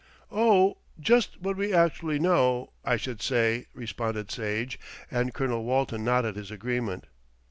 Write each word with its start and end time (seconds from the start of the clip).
"Oh! 0.31 0.77
just 0.99 1.39
what 1.43 1.57
we 1.57 1.75
actually 1.75 2.17
know, 2.17 2.71
I 2.83 2.97
should 2.97 3.21
say," 3.21 3.67
responded 3.75 4.31
Sage, 4.31 4.79
and 5.11 5.31
Colonel 5.31 5.63
Walton 5.63 6.03
nodded 6.03 6.37
his 6.37 6.49
agreement. 6.49 7.05